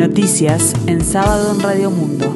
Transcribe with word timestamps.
Noticias 0.00 0.72
en 0.86 1.04
sábado 1.04 1.54
en 1.54 1.60
Radio 1.60 1.90
Mundo. 1.90 2.34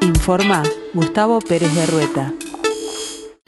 Informa 0.00 0.64
Gustavo 0.92 1.38
Pérez 1.38 1.72
de 1.72 1.86
Rueta. 1.86 2.34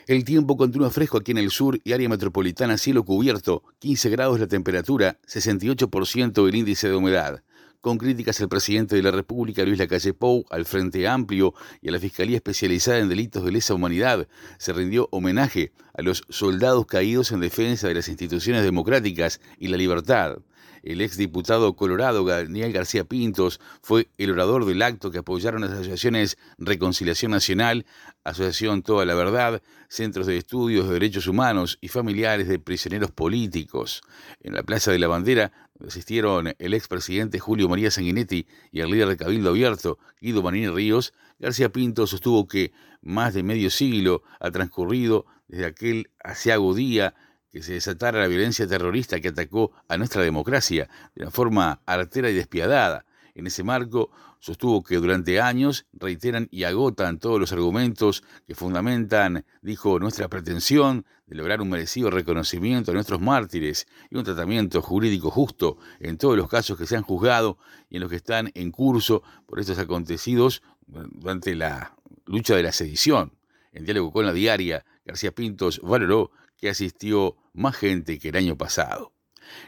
El 0.06 0.22
tiempo 0.22 0.56
continúa 0.56 0.90
fresco 0.90 1.18
aquí 1.18 1.32
en 1.32 1.38
el 1.38 1.50
sur 1.50 1.80
y 1.82 1.94
área 1.94 2.08
metropolitana, 2.08 2.78
cielo 2.78 3.04
cubierto, 3.04 3.64
15 3.80 4.08
grados 4.10 4.38
la 4.38 4.46
temperatura, 4.46 5.18
68% 5.26 6.48
el 6.48 6.54
índice 6.54 6.88
de 6.88 6.94
humedad 6.94 7.42
con 7.84 7.98
críticas 7.98 8.40
al 8.40 8.48
presidente 8.48 8.96
de 8.96 9.02
la 9.02 9.10
República, 9.10 9.62
Luis 9.62 9.78
Lacalle 9.78 10.14
Pou, 10.14 10.46
al 10.48 10.64
Frente 10.64 11.06
Amplio 11.06 11.52
y 11.82 11.90
a 11.90 11.92
la 11.92 11.98
Fiscalía 11.98 12.36
Especializada 12.36 12.98
en 12.98 13.10
Delitos 13.10 13.44
de 13.44 13.52
Lesa 13.52 13.74
Humanidad, 13.74 14.26
se 14.56 14.72
rindió 14.72 15.06
homenaje 15.12 15.70
a 15.92 16.00
los 16.00 16.24
soldados 16.30 16.86
caídos 16.86 17.30
en 17.30 17.40
defensa 17.40 17.86
de 17.86 17.94
las 17.94 18.08
instituciones 18.08 18.62
democráticas 18.62 19.38
y 19.58 19.68
la 19.68 19.76
libertad. 19.76 20.38
El 20.82 21.00
exdiputado 21.00 21.74
colorado 21.76 22.24
Daniel 22.24 22.72
García 22.72 23.04
Pintos 23.04 23.60
fue 23.82 24.08
el 24.18 24.30
orador 24.30 24.64
del 24.66 24.82
acto 24.82 25.10
que 25.10 25.18
apoyaron 25.18 25.62
las 25.62 25.70
asociaciones 25.70 26.36
Reconciliación 26.58 27.30
Nacional, 27.30 27.86
Asociación 28.22 28.82
Toda 28.82 29.04
la 29.04 29.14
Verdad, 29.14 29.62
Centros 29.88 30.26
de 30.26 30.36
Estudios 30.36 30.86
de 30.86 30.94
Derechos 30.94 31.26
Humanos 31.26 31.78
y 31.80 31.88
familiares 31.88 32.48
de 32.48 32.58
prisioneros 32.58 33.10
políticos. 33.10 34.02
En 34.40 34.54
la 34.54 34.62
Plaza 34.62 34.92
de 34.92 34.98
la 34.98 35.08
Bandera 35.08 35.52
asistieron 35.86 36.54
el 36.58 36.74
expresidente 36.74 37.38
Julio 37.38 37.68
María 37.68 37.90
Sanguinetti 37.90 38.46
y 38.70 38.80
el 38.80 38.90
líder 38.90 39.08
de 39.08 39.16
Cabildo 39.16 39.50
Abierto, 39.50 39.98
Guido 40.20 40.42
Manini 40.42 40.68
Ríos. 40.68 41.12
García 41.38 41.70
Pinto 41.70 42.06
sostuvo 42.06 42.46
que 42.46 42.72
más 43.02 43.34
de 43.34 43.42
medio 43.42 43.70
siglo 43.70 44.22
ha 44.40 44.50
transcurrido 44.50 45.26
desde 45.48 45.66
aquel 45.66 46.10
asiago 46.22 46.74
día 46.74 47.14
que 47.54 47.62
se 47.62 47.74
desatara 47.74 48.18
la 48.18 48.26
violencia 48.26 48.66
terrorista 48.66 49.20
que 49.20 49.28
atacó 49.28 49.70
a 49.86 49.96
nuestra 49.96 50.22
democracia 50.22 50.88
de 51.14 51.22
una 51.22 51.30
forma 51.30 51.80
artera 51.86 52.28
y 52.28 52.34
despiadada. 52.34 53.06
En 53.36 53.46
ese 53.46 53.62
marco, 53.62 54.10
sostuvo 54.40 54.82
que 54.82 54.96
durante 54.96 55.40
años 55.40 55.86
reiteran 55.92 56.48
y 56.50 56.64
agotan 56.64 57.20
todos 57.20 57.38
los 57.38 57.52
argumentos 57.52 58.24
que 58.44 58.56
fundamentan, 58.56 59.44
dijo, 59.62 60.00
nuestra 60.00 60.26
pretensión 60.26 61.06
de 61.28 61.36
lograr 61.36 61.60
un 61.60 61.70
merecido 61.70 62.10
reconocimiento 62.10 62.90
a 62.90 62.94
nuestros 62.94 63.20
mártires 63.20 63.86
y 64.10 64.16
un 64.16 64.24
tratamiento 64.24 64.82
jurídico 64.82 65.30
justo 65.30 65.78
en 66.00 66.18
todos 66.18 66.36
los 66.36 66.48
casos 66.48 66.76
que 66.76 66.86
se 66.86 66.96
han 66.96 67.04
juzgado 67.04 67.56
y 67.88 67.98
en 67.98 68.00
los 68.00 68.10
que 68.10 68.16
están 68.16 68.50
en 68.54 68.72
curso 68.72 69.22
por 69.46 69.60
estos 69.60 69.78
acontecidos 69.78 70.60
durante 70.88 71.54
la 71.54 71.94
lucha 72.26 72.56
de 72.56 72.64
la 72.64 72.72
sedición. 72.72 73.32
En 73.70 73.84
diálogo 73.84 74.10
con 74.10 74.26
la 74.26 74.32
diaria, 74.32 74.84
García 75.04 75.30
Pintos 75.30 75.80
valoró 75.84 76.32
que 76.56 76.68
asistió 76.68 77.36
más 77.54 77.76
gente 77.76 78.18
que 78.18 78.28
el 78.28 78.36
año 78.36 78.56
pasado. 78.58 79.12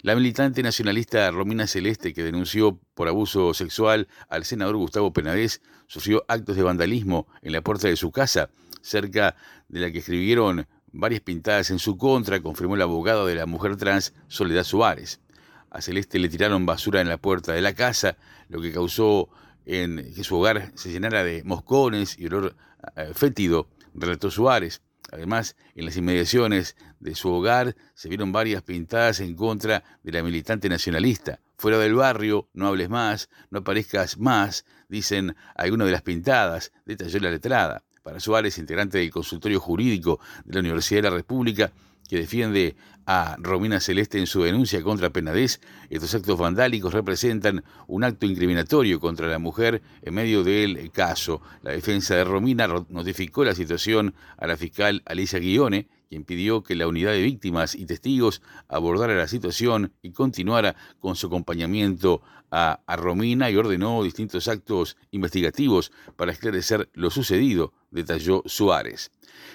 La 0.03 0.15
militante 0.15 0.63
nacionalista 0.63 1.31
Romina 1.31 1.67
Celeste, 1.67 2.13
que 2.13 2.23
denunció 2.23 2.79
por 2.95 3.09
abuso 3.09 3.55
sexual 3.55 4.09
al 4.29 4.45
senador 4.45 4.77
Gustavo 4.77 5.13
Penadez, 5.13 5.61
sufrió 5.87 6.25
actos 6.29 6.57
de 6.57 6.63
vandalismo 6.63 7.27
en 7.43 7.53
la 7.53 7.63
puerta 7.63 7.89
de 7.89 7.97
su 7.97 8.11
casa, 8.11 8.51
cerca 8.81 9.37
de 9.69 9.81
la 9.81 9.91
que 9.91 9.99
escribieron 9.99 10.67
varias 10.93 11.21
pintadas 11.21 11.71
en 11.71 11.79
su 11.79 11.97
contra, 11.97 12.41
confirmó 12.41 12.75
el 12.75 12.83
abogado 12.83 13.27
de 13.27 13.35
la 13.35 13.47
mujer 13.47 13.77
trans 13.77 14.15
Soledad 14.29 14.65
Suárez. 14.65 15.21
A 15.71 15.81
Celeste 15.81 16.19
le 16.19 16.29
tiraron 16.29 16.65
basura 16.65 17.01
en 17.01 17.09
la 17.09 17.19
puerta 17.19 17.53
de 17.53 17.61
la 17.61 17.75
casa, 17.75 18.17
lo 18.49 18.61
que 18.61 18.73
causó 18.73 19.29
en 19.67 20.13
que 20.15 20.25
su 20.25 20.37
hogar 20.37 20.73
se 20.75 20.91
llenara 20.91 21.23
de 21.25 21.43
moscones 21.45 22.19
y 22.19 22.27
olor 22.27 22.57
eh, 22.95 23.11
fétido, 23.15 23.69
relató 23.95 24.31
Suárez. 24.31 24.81
Además, 25.13 25.57
en 25.75 25.85
las 25.85 25.97
inmediaciones 25.97 26.77
de 26.99 27.15
su 27.15 27.31
hogar 27.31 27.77
se 27.95 28.09
vieron 28.09 28.33
varias 28.33 28.63
pintadas 28.63 29.21
en 29.21 29.37
contra 29.37 29.85
de 30.03 30.13
la 30.13 30.23
militante 30.23 30.69
nacionalista. 30.69 31.41
Fuera 31.59 31.79
del 31.79 31.95
barrio, 31.95 32.49
no 32.53 32.67
hables 32.67 32.89
más, 32.89 33.29
no 33.51 33.61
aparezcas 33.61 34.19
más, 34.19 34.65
dicen 34.89 35.37
algunas 35.55 35.87
de 35.87 35.93
las 35.93 36.03
pintadas, 36.03 36.73
detalló 36.85 37.21
la 37.21 37.31
letrada. 37.31 37.85
Para 38.03 38.21
Suárez, 38.21 38.59
integrante 38.59 38.99
del 38.99 39.11
consultorio 39.11 39.61
jurídico 39.61 40.21
de 40.45 40.55
la 40.55 40.61
Universidad 40.61 41.03
de 41.03 41.11
la 41.11 41.17
República, 41.17 41.73
que 42.09 42.19
defiende 42.19 42.77
a 43.07 43.37
Romina 43.39 43.81
Celeste 43.81 44.19
en 44.19 44.27
su 44.27 44.43
denuncia 44.43 44.83
contra 44.83 45.11
Penadez, 45.11 45.61
estos 45.91 46.15
actos 46.15 46.39
vandálicos 46.39 46.93
representan 46.93 47.65
un 47.87 48.05
acto 48.05 48.27
incriminatorio 48.27 48.99
contra 48.99 49.29
la 49.29 49.39
mujer 49.39 49.83
en 50.03 50.15
medio 50.15 50.43
del 50.43 50.91
caso. 50.91 51.41
La 51.63 51.73
defensa 51.73 52.17
de 52.17 52.25
Romina 52.25 52.67
notificó 52.67 53.45
la 53.45 53.55
situación 53.55 54.15
a 54.37 54.47
la 54.47 54.57
fiscal 54.57 55.03
Alicia 55.07 55.39
Guione, 55.39 55.89
quien 56.09 56.25
pidió 56.25 56.63
que 56.63 56.75
la 56.75 56.87
unidad 56.87 57.13
de 57.13 57.23
víctimas 57.23 57.75
y 57.75 57.87
testigos 57.87 58.43
abordara 58.69 59.15
la 59.15 59.29
situación 59.29 59.93
y 60.03 60.13
continuara 60.13 60.77
con 61.01 61.17
su 61.17 61.27
acompañamiento 61.27 62.23
a, 62.51 62.81
Romina 62.97 63.51
y 63.51 63.57
ordenó 63.57 64.03
distintos 64.03 64.49
actos 64.49 64.97
investigativos 65.11 65.93
para 66.17 66.33
esclarecer 66.33 66.89
lo 66.95 67.11
sucedido, 67.11 67.73
detalló 67.91 68.43
Suárez. 68.47 69.11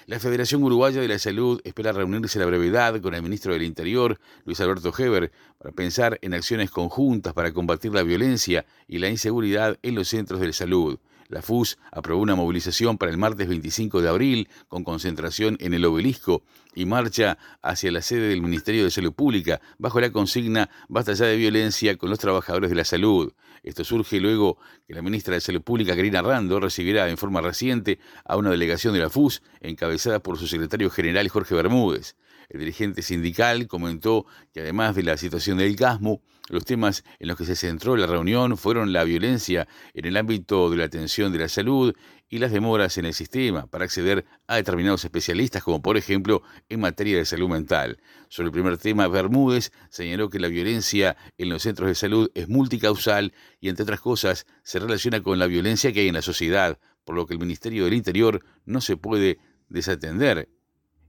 La 0.06 0.20
Federación 0.20 0.62
Uruguaya 0.62 1.00
de 1.00 1.08
la 1.08 1.18
Salud 1.18 1.60
espera 1.64 1.92
reunirse 1.92 2.38
a 2.38 2.42
la 2.42 2.46
brevedad 2.46 3.00
con 3.00 3.14
el 3.14 3.22
ministro 3.22 3.52
del 3.52 3.62
Interior, 3.62 4.20
Luis 4.44 4.60
Alberto 4.60 4.92
Heber, 4.96 5.32
para 5.58 5.74
pensar 5.74 6.18
en 6.22 6.34
acciones 6.34 6.70
conjuntas 6.70 7.32
para 7.32 7.52
combatir 7.52 7.92
la 7.92 8.02
violencia 8.02 8.66
y 8.86 8.98
la 8.98 9.08
inseguridad 9.08 9.78
en 9.82 9.94
los 9.94 10.08
centros 10.08 10.40
de 10.40 10.52
salud. 10.52 10.98
La 11.32 11.40
FUS 11.40 11.78
aprobó 11.90 12.20
una 12.20 12.34
movilización 12.34 12.98
para 12.98 13.10
el 13.10 13.16
martes 13.16 13.48
25 13.48 14.02
de 14.02 14.08
abril 14.10 14.50
con 14.68 14.84
concentración 14.84 15.56
en 15.60 15.72
el 15.72 15.82
obelisco 15.86 16.42
y 16.74 16.84
marcha 16.84 17.38
hacia 17.62 17.90
la 17.90 18.02
sede 18.02 18.28
del 18.28 18.42
Ministerio 18.42 18.84
de 18.84 18.90
Salud 18.90 19.14
Pública 19.14 19.62
bajo 19.78 19.98
la 19.98 20.12
consigna 20.12 20.68
Basta 20.90 21.14
ya 21.14 21.24
de 21.24 21.38
violencia 21.38 21.96
con 21.96 22.10
los 22.10 22.18
trabajadores 22.18 22.68
de 22.68 22.76
la 22.76 22.84
salud. 22.84 23.32
Esto 23.62 23.82
surge 23.82 24.20
luego 24.20 24.58
que 24.86 24.92
la 24.92 25.00
ministra 25.00 25.32
de 25.32 25.40
Salud 25.40 25.62
Pública, 25.62 25.96
Karina 25.96 26.20
Rando, 26.20 26.60
recibirá 26.60 27.08
en 27.08 27.16
forma 27.16 27.40
reciente 27.40 27.98
a 28.26 28.36
una 28.36 28.50
delegación 28.50 28.92
de 28.92 29.00
la 29.00 29.08
FUS 29.08 29.42
encabezada 29.62 30.18
por 30.18 30.36
su 30.36 30.46
secretario 30.46 30.90
general 30.90 31.30
Jorge 31.30 31.54
Bermúdez. 31.54 32.14
El 32.48 32.60
dirigente 32.60 33.02
sindical 33.02 33.66
comentó 33.66 34.26
que 34.52 34.60
además 34.60 34.94
de 34.94 35.02
la 35.02 35.16
situación 35.16 35.58
del 35.58 35.76
CASMU, 35.76 36.20
los 36.48 36.64
temas 36.64 37.04
en 37.18 37.28
los 37.28 37.36
que 37.36 37.44
se 37.44 37.56
centró 37.56 37.96
la 37.96 38.06
reunión 38.06 38.56
fueron 38.56 38.92
la 38.92 39.04
violencia 39.04 39.68
en 39.94 40.06
el 40.06 40.16
ámbito 40.16 40.70
de 40.70 40.76
la 40.76 40.84
atención 40.84 41.32
de 41.32 41.38
la 41.38 41.48
salud 41.48 41.94
y 42.28 42.38
las 42.38 42.50
demoras 42.50 42.98
en 42.98 43.04
el 43.04 43.14
sistema 43.14 43.66
para 43.66 43.84
acceder 43.84 44.24
a 44.46 44.56
determinados 44.56 45.04
especialistas, 45.04 45.62
como 45.62 45.82
por 45.82 45.96
ejemplo 45.96 46.42
en 46.68 46.80
materia 46.80 47.16
de 47.16 47.24
salud 47.24 47.48
mental. 47.48 48.00
Sobre 48.28 48.46
el 48.46 48.52
primer 48.52 48.78
tema, 48.78 49.06
Bermúdez 49.06 49.70
señaló 49.88 50.30
que 50.30 50.40
la 50.40 50.48
violencia 50.48 51.16
en 51.38 51.48
los 51.48 51.62
centros 51.62 51.88
de 51.88 51.94
salud 51.94 52.30
es 52.34 52.48
multicausal 52.48 53.34
y, 53.60 53.68
entre 53.68 53.84
otras 53.84 54.00
cosas, 54.00 54.46
se 54.62 54.78
relaciona 54.78 55.22
con 55.22 55.38
la 55.38 55.46
violencia 55.46 55.92
que 55.92 56.00
hay 56.00 56.08
en 56.08 56.14
la 56.14 56.22
sociedad, 56.22 56.78
por 57.04 57.14
lo 57.14 57.26
que 57.26 57.34
el 57.34 57.40
Ministerio 57.40 57.84
del 57.84 57.94
Interior 57.94 58.44
no 58.64 58.80
se 58.80 58.96
puede 58.96 59.38
desatender 59.68 60.48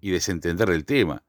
y 0.03 0.11
desentender 0.11 0.69
del 0.69 0.83
tema 0.83 1.23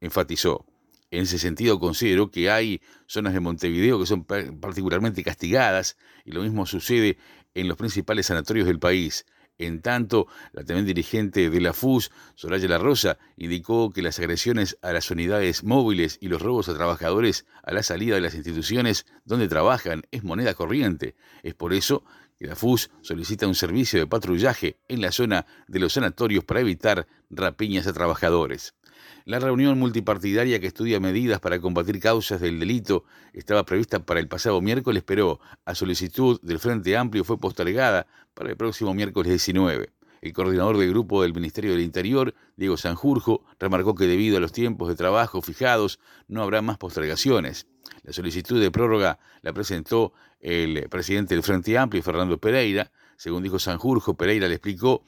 enfatizó. 0.00 0.64
En 1.10 1.24
ese 1.24 1.38
sentido, 1.38 1.78
considero 1.78 2.30
que 2.30 2.50
hay 2.50 2.80
zonas 3.06 3.34
de 3.34 3.40
Montevideo 3.40 4.00
que 4.00 4.06
son 4.06 4.24
particularmente 4.24 5.22
castigadas 5.22 5.98
y 6.24 6.32
lo 6.32 6.42
mismo 6.42 6.64
sucede 6.64 7.18
en 7.52 7.68
los 7.68 7.76
principales 7.76 8.26
sanatorios 8.26 8.66
del 8.66 8.78
país. 8.78 9.26
En 9.58 9.82
tanto, 9.82 10.26
la 10.52 10.64
también 10.64 10.86
dirigente 10.86 11.50
de 11.50 11.60
la 11.60 11.74
FUS, 11.74 12.10
Soraya 12.34 12.66
La 12.66 12.78
Rosa, 12.78 13.18
indicó 13.36 13.92
que 13.92 14.00
las 14.00 14.18
agresiones 14.18 14.78
a 14.80 14.92
las 14.92 15.10
unidades 15.10 15.62
móviles 15.62 16.16
y 16.18 16.28
los 16.28 16.40
robos 16.40 16.70
a 16.70 16.74
trabajadores 16.74 17.44
a 17.62 17.72
la 17.74 17.82
salida 17.82 18.14
de 18.14 18.22
las 18.22 18.34
instituciones 18.34 19.04
donde 19.26 19.48
trabajan 19.48 20.02
es 20.10 20.24
moneda 20.24 20.54
corriente. 20.54 21.14
Es 21.42 21.54
por 21.54 21.74
eso 21.74 22.04
que 22.38 22.46
la 22.46 22.56
FUS 22.56 22.90
solicita 23.02 23.46
un 23.46 23.54
servicio 23.54 24.00
de 24.00 24.06
patrullaje 24.06 24.78
en 24.88 25.02
la 25.02 25.12
zona 25.12 25.46
de 25.68 25.78
los 25.78 25.92
sanatorios 25.92 26.42
para 26.44 26.60
evitar 26.60 27.06
rapiñas 27.36 27.86
a 27.86 27.92
trabajadores. 27.92 28.74
La 29.26 29.38
reunión 29.38 29.78
multipartidaria 29.78 30.60
que 30.60 30.66
estudia 30.66 31.00
medidas 31.00 31.40
para 31.40 31.58
combatir 31.58 31.98
causas 31.98 32.40
del 32.40 32.60
delito 32.60 33.04
estaba 33.32 33.64
prevista 33.64 34.04
para 34.04 34.20
el 34.20 34.28
pasado 34.28 34.60
miércoles, 34.60 35.02
pero 35.04 35.40
a 35.64 35.74
solicitud 35.74 36.38
del 36.42 36.58
Frente 36.58 36.96
Amplio 36.96 37.24
fue 37.24 37.38
postergada 37.38 38.06
para 38.34 38.50
el 38.50 38.56
próximo 38.56 38.92
miércoles 38.92 39.30
19. 39.30 39.90
El 40.20 40.32
coordinador 40.32 40.78
del 40.78 40.90
grupo 40.90 41.22
del 41.22 41.34
Ministerio 41.34 41.72
del 41.72 41.80
Interior, 41.80 42.34
Diego 42.56 42.76
Sanjurjo, 42.76 43.44
remarcó 43.58 43.94
que 43.94 44.06
debido 44.06 44.36
a 44.36 44.40
los 44.40 44.52
tiempos 44.52 44.88
de 44.88 44.94
trabajo 44.94 45.42
fijados 45.42 46.00
no 46.28 46.42
habrá 46.42 46.62
más 46.62 46.78
postergaciones. 46.78 47.66
La 48.02 48.12
solicitud 48.12 48.60
de 48.60 48.70
prórroga 48.70 49.18
la 49.42 49.52
presentó 49.52 50.12
el 50.40 50.88
presidente 50.88 51.34
del 51.34 51.42
Frente 51.42 51.76
Amplio, 51.76 52.02
Fernando 52.02 52.38
Pereira. 52.38 52.90
Según 53.16 53.42
dijo 53.42 53.58
Sanjurjo, 53.58 54.14
Pereira 54.14 54.48
le 54.48 54.54
explicó 54.54 55.04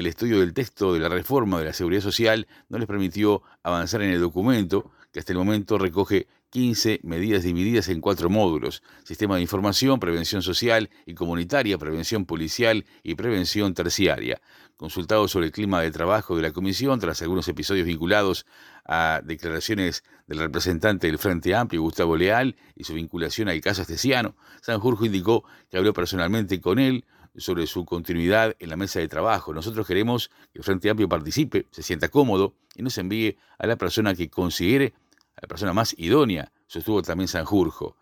el 0.00 0.06
estudio 0.06 0.40
del 0.40 0.52
texto 0.52 0.92
de 0.92 1.00
la 1.00 1.08
reforma 1.08 1.58
de 1.58 1.64
la 1.64 1.72
seguridad 1.72 2.02
social 2.02 2.46
no 2.68 2.76
les 2.76 2.86
permitió 2.86 3.42
avanzar 3.62 4.02
en 4.02 4.10
el 4.10 4.20
documento, 4.20 4.90
que 5.10 5.20
hasta 5.20 5.32
el 5.32 5.38
momento 5.38 5.78
recoge 5.78 6.26
15 6.50 7.00
medidas 7.02 7.42
divididas 7.42 7.88
en 7.88 8.02
cuatro 8.02 8.28
módulos, 8.28 8.82
sistema 9.04 9.36
de 9.36 9.42
información, 9.42 9.98
prevención 9.98 10.42
social 10.42 10.90
y 11.06 11.14
comunitaria, 11.14 11.78
prevención 11.78 12.26
policial 12.26 12.84
y 13.02 13.14
prevención 13.14 13.72
terciaria. 13.72 14.40
Consultado 14.76 15.28
sobre 15.28 15.46
el 15.46 15.52
clima 15.52 15.80
de 15.80 15.90
trabajo 15.90 16.36
de 16.36 16.42
la 16.42 16.52
comisión, 16.52 17.00
tras 17.00 17.22
algunos 17.22 17.48
episodios 17.48 17.86
vinculados 17.86 18.44
a 18.84 19.22
declaraciones 19.24 20.04
del 20.26 20.40
representante 20.40 21.06
del 21.06 21.18
Frente 21.18 21.54
Amplio, 21.54 21.80
Gustavo 21.80 22.16
Leal, 22.16 22.56
y 22.74 22.84
su 22.84 22.92
vinculación 22.92 23.48
al 23.48 23.60
caso 23.62 23.80
Astesiano, 23.80 24.36
Sanjurjo 24.60 25.06
indicó 25.06 25.44
que 25.70 25.78
habló 25.78 25.94
personalmente 25.94 26.60
con 26.60 26.78
él 26.78 27.06
sobre 27.38 27.66
su 27.66 27.84
continuidad 27.84 28.56
en 28.58 28.70
la 28.70 28.76
mesa 28.76 29.00
de 29.00 29.08
trabajo. 29.08 29.52
Nosotros 29.52 29.86
queremos 29.86 30.30
que 30.52 30.58
el 30.58 30.64
Frente 30.64 30.90
Amplio 30.90 31.08
participe, 31.08 31.66
se 31.70 31.82
sienta 31.82 32.08
cómodo 32.08 32.54
y 32.74 32.82
nos 32.82 32.96
envíe 32.98 33.36
a 33.58 33.66
la 33.66 33.76
persona 33.76 34.14
que 34.14 34.28
considere 34.28 34.94
a 35.36 35.40
la 35.42 35.48
persona 35.48 35.72
más 35.72 35.94
idónea, 35.98 36.50
sostuvo 36.66 37.02
también 37.02 37.28
Sanjurjo. 37.28 37.96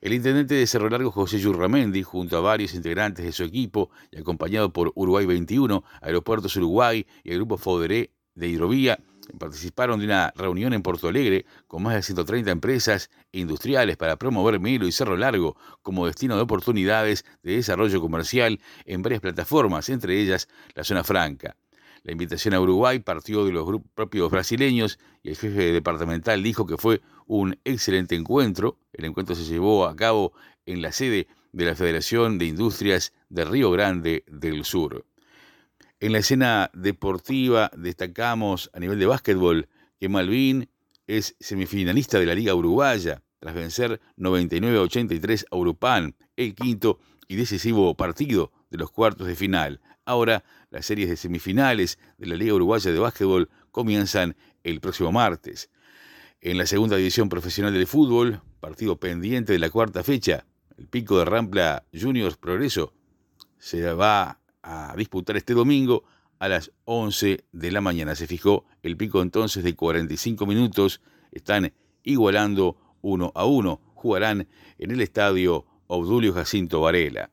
El 0.00 0.14
intendente 0.14 0.54
de 0.54 0.66
Cerro 0.66 0.88
Largo, 0.88 1.10
José 1.10 1.38
Yurramendi, 1.38 2.02
junto 2.02 2.36
a 2.36 2.40
varios 2.40 2.74
integrantes 2.74 3.24
de 3.24 3.32
su 3.32 3.44
equipo 3.44 3.90
y 4.10 4.18
acompañado 4.18 4.72
por 4.72 4.92
Uruguay 4.94 5.26
21, 5.26 5.84
Aeropuertos 6.00 6.56
Uruguay 6.56 7.06
y 7.22 7.30
el 7.30 7.36
Grupo 7.36 7.58
Foderé 7.58 8.10
de 8.34 8.48
Hidrovía, 8.48 8.98
participaron 9.38 10.00
de 10.00 10.06
una 10.06 10.32
reunión 10.36 10.72
en 10.72 10.82
Porto 10.82 11.08
Alegre 11.08 11.46
con 11.66 11.82
más 11.82 11.94
de 11.94 12.02
130 12.02 12.50
empresas 12.50 13.10
industriales 13.32 13.96
para 13.96 14.16
promover 14.16 14.60
Melo 14.60 14.86
y 14.86 14.92
Cerro 14.92 15.16
Largo 15.16 15.56
como 15.82 16.06
destino 16.06 16.36
de 16.36 16.42
oportunidades 16.42 17.24
de 17.42 17.56
desarrollo 17.56 18.00
comercial 18.00 18.60
en 18.84 19.02
varias 19.02 19.20
plataformas, 19.20 19.88
entre 19.88 20.20
ellas 20.20 20.48
la 20.74 20.84
zona 20.84 21.04
franca. 21.04 21.56
La 22.02 22.12
invitación 22.12 22.54
a 22.54 22.60
Uruguay 22.60 22.98
partió 23.00 23.44
de 23.44 23.52
los 23.52 23.68
propios 23.94 24.30
brasileños 24.30 24.98
y 25.22 25.30
el 25.30 25.36
jefe 25.36 25.72
departamental 25.72 26.42
dijo 26.42 26.66
que 26.66 26.78
fue 26.78 27.02
un 27.26 27.58
excelente 27.64 28.14
encuentro. 28.14 28.78
El 28.92 29.04
encuentro 29.04 29.34
se 29.34 29.44
llevó 29.44 29.86
a 29.86 29.94
cabo 29.94 30.32
en 30.64 30.80
la 30.80 30.92
sede 30.92 31.28
de 31.52 31.64
la 31.66 31.74
Federación 31.74 32.38
de 32.38 32.46
Industrias 32.46 33.12
de 33.28 33.44
Río 33.44 33.70
Grande 33.70 34.24
del 34.28 34.64
Sur. 34.64 35.04
En 36.02 36.12
la 36.12 36.18
escena 36.18 36.70
deportiva 36.72 37.70
destacamos 37.76 38.70
a 38.72 38.80
nivel 38.80 38.98
de 38.98 39.04
básquetbol 39.04 39.68
que 39.98 40.08
Malvin 40.08 40.70
es 41.06 41.36
semifinalista 41.40 42.18
de 42.18 42.24
la 42.24 42.34
Liga 42.34 42.54
Uruguaya 42.54 43.22
tras 43.38 43.54
vencer 43.54 44.00
99-83 44.16 45.44
a 45.50 45.56
Urupan, 45.56 46.16
el 46.36 46.54
quinto 46.54 47.00
y 47.28 47.36
decisivo 47.36 47.94
partido 47.98 48.50
de 48.70 48.78
los 48.78 48.90
cuartos 48.90 49.26
de 49.26 49.36
final. 49.36 49.82
Ahora 50.06 50.42
las 50.70 50.86
series 50.86 51.10
de 51.10 51.18
semifinales 51.18 51.98
de 52.16 52.28
la 52.28 52.36
Liga 52.36 52.54
Uruguaya 52.54 52.90
de 52.90 52.98
Básquetbol 52.98 53.50
comienzan 53.70 54.36
el 54.64 54.80
próximo 54.80 55.12
martes. 55.12 55.68
En 56.40 56.56
la 56.56 56.64
segunda 56.64 56.96
división 56.96 57.28
profesional 57.28 57.74
del 57.74 57.86
fútbol, 57.86 58.40
partido 58.60 58.96
pendiente 58.98 59.52
de 59.52 59.58
la 59.58 59.68
cuarta 59.68 60.02
fecha, 60.02 60.46
el 60.78 60.86
pico 60.86 61.18
de 61.18 61.26
Rampla 61.26 61.84
Juniors 61.92 62.38
Progreso 62.38 62.94
se 63.58 63.92
va 63.92 64.39
a 64.62 64.94
disputar 64.96 65.36
este 65.36 65.54
domingo 65.54 66.04
a 66.38 66.48
las 66.48 66.72
11 66.84 67.44
de 67.52 67.70
la 67.70 67.80
mañana. 67.80 68.14
Se 68.14 68.26
fijó 68.26 68.64
el 68.82 68.96
pico 68.96 69.22
entonces 69.22 69.62
de 69.62 69.74
45 69.74 70.46
minutos. 70.46 71.00
Están 71.32 71.72
igualando 72.02 72.76
uno 73.02 73.32
a 73.34 73.44
uno. 73.44 73.80
Jugarán 73.94 74.48
en 74.78 74.90
el 74.90 75.00
estadio 75.00 75.66
Obdulio 75.86 76.32
Jacinto 76.32 76.80
Varela. 76.80 77.30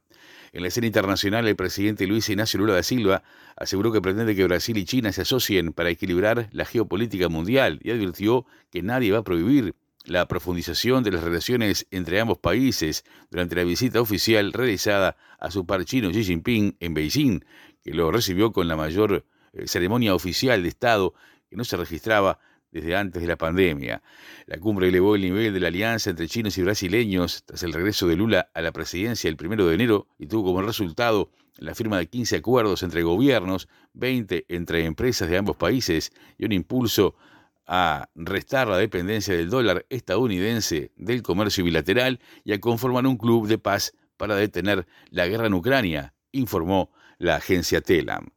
En 0.54 0.62
la 0.62 0.70
escena 0.70 0.88
internacional, 0.88 1.48
el 1.48 1.56
presidente 1.56 2.08
Luis 2.08 2.30
Ignacio 2.30 2.60
Lula 2.60 2.74
da 2.74 2.84
Silva 2.84 3.24
aseguró 3.56 3.92
que 3.92 4.02
pretende 4.02 4.36
que 4.36 4.46
Brasil 4.46 4.78
y 4.78 4.86
China 4.86 5.12
se 5.12 5.22
asocien 5.22 5.74
para 5.74 5.90
equilibrar 5.90 6.50
la 6.52 6.66
geopolítica 6.66 7.30
mundial 7.30 7.80
y 7.84 7.92
advirtió 7.92 8.46
que 8.72 8.82
nadie 8.82 9.12
va 9.12 9.20
a 9.20 9.24
prohibir 9.24 9.76
la 10.08 10.28
profundización 10.28 11.04
de 11.04 11.12
las 11.12 11.24
relaciones 11.24 11.86
entre 11.92 12.20
ambos 12.20 12.38
países 12.38 13.04
durante 13.30 13.56
la 13.56 13.64
visita 13.64 14.00
oficial 14.00 14.54
realizada 14.54 15.18
a 15.38 15.52
su 15.52 15.66
par 15.66 15.84
chino 15.84 16.10
Xi 16.10 16.24
Jinping 16.24 16.78
en 16.80 16.94
Beijing, 16.94 17.42
que 17.84 17.94
lo 17.94 18.10
recibió 18.12 18.54
con 18.54 18.68
la 18.68 18.78
mayor 18.78 19.26
eh, 19.54 19.68
ceremonia 19.68 20.16
oficial 20.16 20.64
de 20.64 20.70
Estado 20.70 21.14
que 21.50 21.58
no 21.58 21.66
se 21.66 21.76
registraba 21.76 22.40
desde 22.72 22.96
antes 22.96 23.22
de 23.22 23.28
la 23.28 23.38
pandemia. 23.38 24.02
La 24.46 24.58
cumbre 24.60 24.88
elevó 24.88 25.16
el 25.16 25.22
nivel 25.22 25.54
de 25.54 25.60
la 25.60 25.68
alianza 25.68 26.10
entre 26.10 26.28
chinos 26.28 26.58
y 26.58 26.64
brasileños 26.64 27.44
tras 27.46 27.64
el 27.64 27.74
regreso 27.74 28.08
de 28.08 28.16
Lula 28.16 28.50
a 28.54 28.62
la 28.62 28.72
presidencia 28.72 29.30
el 29.30 29.36
primero 29.36 29.68
de 29.68 29.76
enero 29.76 30.08
y 30.18 30.28
tuvo 30.28 30.46
como 30.46 30.62
resultado 30.62 31.32
la 31.58 31.76
firma 31.76 31.98
de 31.98 32.08
15 32.08 32.38
acuerdos 32.38 32.84
entre 32.84 33.04
gobiernos, 33.04 33.68
20 33.94 34.46
entre 34.48 34.86
empresas 34.86 35.30
de 35.30 35.38
ambos 35.38 35.58
países 35.58 36.14
y 36.38 36.46
un 36.46 36.54
impulso 36.54 37.16
a 37.68 38.10
restar 38.16 38.68
la 38.68 38.78
dependencia 38.78 39.36
del 39.36 39.50
dólar 39.50 39.86
estadounidense 39.90 40.92
del 40.96 41.22
comercio 41.22 41.64
bilateral 41.64 42.20
y 42.44 42.54
a 42.54 42.60
conformar 42.60 43.06
un 43.06 43.18
club 43.18 43.48
de 43.48 43.58
paz 43.58 43.94
para 44.16 44.36
detener 44.36 44.88
la 45.10 45.28
guerra 45.28 45.48
en 45.48 45.54
Ucrania, 45.54 46.14
informó 46.32 46.92
la 47.18 47.36
agencia 47.36 47.82
Telam. 47.82 48.30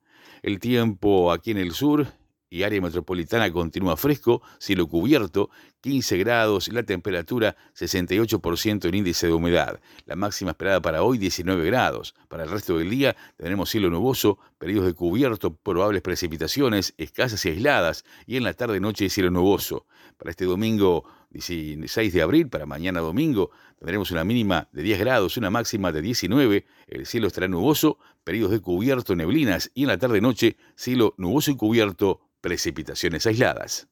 El 0.42 0.58
tiempo 0.58 1.32
aquí 1.32 1.52
en 1.52 1.58
el 1.58 1.72
sur 1.72 2.08
y 2.50 2.64
área 2.64 2.80
metropolitana 2.80 3.50
continúa 3.52 3.96
fresco, 3.96 4.42
cielo 4.58 4.88
cubierto, 4.88 5.50
15 5.82 6.18
grados, 6.18 6.68
la 6.68 6.82
temperatura 6.82 7.56
68% 7.78 8.88
en 8.88 8.94
índice 8.94 9.28
de 9.28 9.32
humedad. 9.32 9.80
La 10.04 10.16
máxima 10.16 10.50
esperada 10.50 10.82
para 10.82 11.04
hoy 11.04 11.16
19 11.16 11.64
grados. 11.64 12.14
Para 12.28 12.42
el 12.42 12.50
resto 12.50 12.76
del 12.76 12.90
día 12.90 13.16
tendremos 13.36 13.70
cielo 13.70 13.88
nuboso, 13.88 14.38
periodos 14.58 14.86
de 14.86 14.94
cubierto, 14.94 15.54
probables 15.54 16.02
precipitaciones 16.02 16.92
escasas 16.98 17.46
y 17.46 17.50
aisladas 17.50 18.04
y 18.26 18.36
en 18.36 18.42
la 18.42 18.52
tarde 18.52 18.80
noche 18.80 19.08
cielo 19.08 19.30
nuboso. 19.30 19.86
Para 20.18 20.32
este 20.32 20.44
domingo 20.44 21.04
16 21.30 22.12
de 22.12 22.22
abril, 22.22 22.48
para 22.48 22.66
mañana 22.66 23.00
domingo, 23.00 23.50
tendremos 23.78 24.10
una 24.10 24.24
mínima 24.24 24.68
de 24.72 24.82
10 24.82 24.98
grados, 24.98 25.36
una 25.36 25.50
máxima 25.50 25.92
de 25.92 26.02
19, 26.02 26.66
el 26.88 27.06
cielo 27.06 27.28
estará 27.28 27.48
nuboso, 27.48 27.98
periodos 28.24 28.52
de 28.52 28.60
cubierto, 28.60 29.14
neblinas 29.14 29.70
y 29.74 29.82
en 29.82 29.88
la 29.88 29.98
tarde 29.98 30.20
noche 30.20 30.56
cielo 30.74 31.14
nuboso 31.18 31.50
y 31.50 31.56
cubierto 31.56 32.20
precipitaciones 32.40 33.26
aisladas. 33.26 33.88